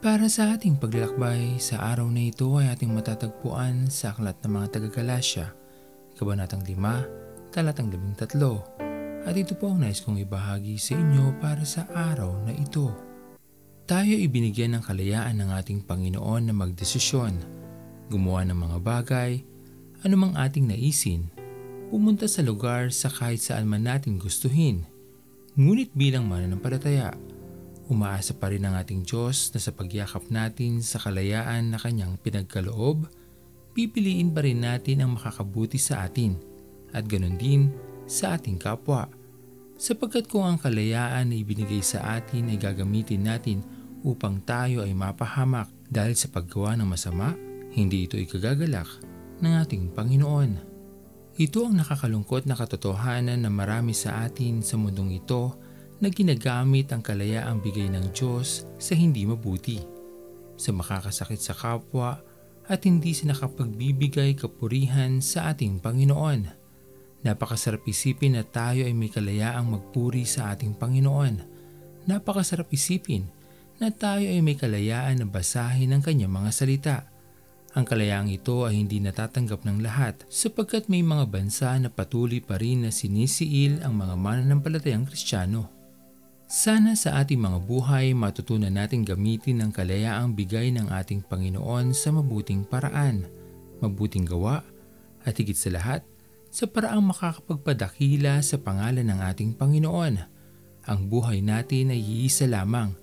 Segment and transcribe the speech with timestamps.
[0.00, 4.66] Para sa ating paglalakbay, sa araw na ito ay ating matatagpuan sa Aklat ng mga
[4.72, 5.52] taga-Galasya,
[6.16, 9.28] Kabanatang 5, Talatang 13.
[9.28, 12.88] At ito po ang nais kong ibahagi sa inyo para sa araw na ito.
[13.84, 17.36] Tayo ibinigyan ng kalayaan ng ating Panginoon na magdesisyon,
[18.08, 19.44] gumawa ng mga bagay,
[20.00, 21.28] anumang ating naisin,
[21.92, 24.80] pumunta sa lugar sa kahit saan man natin gustuhin.
[25.60, 27.12] Ngunit bilang mananampalataya,
[27.90, 33.10] Umaasa pa rin ang ating Diyos na sa pagyakap natin sa kalayaan na Kanyang pinagkaloob,
[33.74, 36.38] pipiliin pa rin natin ang makakabuti sa atin
[36.94, 37.74] at ganun din
[38.06, 39.10] sa ating kapwa.
[39.74, 43.66] Sapagkat kung ang kalayaan na ibinigay sa atin ay gagamitin natin
[44.06, 47.34] upang tayo ay mapahamak dahil sa paggawa ng masama,
[47.74, 48.86] hindi ito ikagagalak
[49.42, 50.50] ng ating Panginoon.
[51.42, 55.69] Ito ang nakakalungkot na katotohanan na marami sa atin sa mundong ito
[56.00, 59.78] na ginagamit ang kalayaang bigay ng Diyos sa hindi mabuti,
[60.56, 62.16] sa makakasakit sa kapwa
[62.66, 66.60] at hindi sa nakapagbibigay kapurihan sa ating Panginoon.
[67.20, 71.34] Napakasarap isipin na tayo ay may kalayaang magpuri sa ating Panginoon.
[72.08, 73.28] Napakasarap isipin
[73.76, 76.96] na tayo ay may kalayaan na basahin ang kanyang mga salita.
[77.76, 82.56] Ang kalayaang ito ay hindi natatanggap ng lahat sapagkat may mga bansa na patuloy pa
[82.56, 85.79] rin na sinisiil ang mga mananampalatayang kristyano.
[86.50, 92.10] Sana sa ating mga buhay matutunan natin gamitin ang kalayaang bigay ng ating Panginoon sa
[92.10, 93.30] mabuting paraan,
[93.78, 94.58] mabuting gawa,
[95.22, 96.02] at higit sa lahat,
[96.50, 100.14] sa paraang makakapagpadakila sa pangalan ng ating Panginoon.
[100.90, 102.98] Ang buhay natin ay iisa lamang.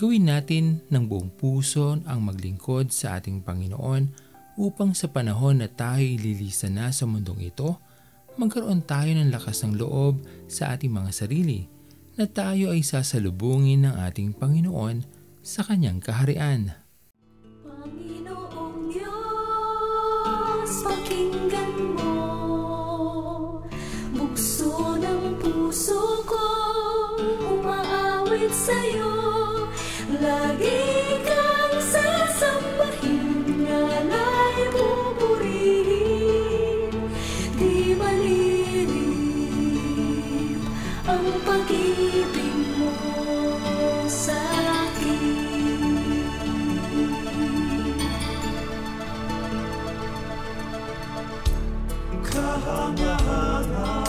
[0.00, 4.16] Gawin natin ng buong puso ang maglingkod sa ating Panginoon
[4.56, 7.76] upang sa panahon na tayo ililisan na sa mundong ito,
[8.40, 11.76] magkaroon tayo ng lakas ng loob sa ating mga sarili
[12.18, 15.06] na tayo ay sasalubungin ng ating Panginoon
[15.38, 16.74] sa kanyang kaharian.
[17.62, 22.18] Panginoong Diyos, pakinggan mo
[24.18, 26.46] Bukso ng puso ko,
[27.54, 29.07] umaawit sa'yo
[41.08, 42.92] ang pag-ibig mo
[44.04, 44.36] sa
[44.84, 45.24] akin.
[52.28, 54.07] Kahanga-hangang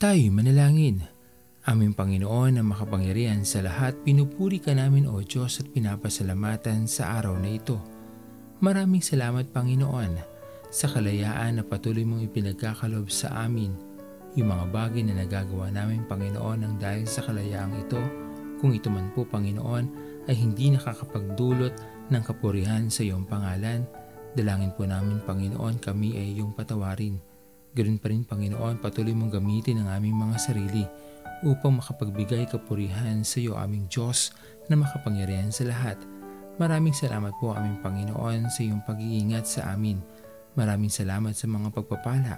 [0.00, 1.04] Tayo'y manalangin.
[1.68, 7.36] Aming Panginoon na makapangyarihan sa lahat, pinupuri ka namin o Diyos at pinapasalamatan sa araw
[7.36, 7.76] na ito.
[8.64, 10.16] Maraming salamat Panginoon
[10.72, 13.76] sa kalayaan na patuloy mong ipinagkakalob sa amin.
[14.40, 18.00] Yung mga bagay na nagagawa namin Panginoon ng dahil sa kalayaang ito,
[18.56, 19.84] kung ito man po Panginoon
[20.32, 21.76] ay hindi nakakapagdulot
[22.08, 23.84] ng kapurihan sa iyong pangalan,
[24.32, 27.29] dalangin po namin Panginoon kami ay iyong patawarin.
[27.70, 30.82] Ganoon pa rin Panginoon, patuloy mong gamitin ang aming mga sarili
[31.46, 34.34] upang makapagbigay kapurihan sa iyo aming Diyos
[34.66, 35.94] na makapangyarihan sa lahat.
[36.58, 40.02] Maraming salamat po aming Panginoon sa iyong pag-iingat sa amin.
[40.58, 42.34] Maraming salamat sa mga pagpapala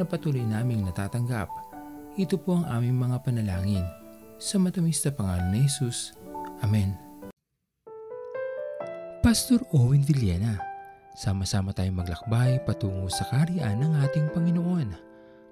[0.00, 1.52] na patuloy naming natatanggap.
[2.16, 3.84] Ito po ang aming mga panalangin.
[4.40, 6.16] Sa matamis na pangalan ni Jesus.
[6.64, 6.96] Amen.
[9.20, 10.70] Pastor Owen Villena
[11.20, 14.59] Sama-sama tayong maglakbay patungo sa kariyan ng ating Panginoon.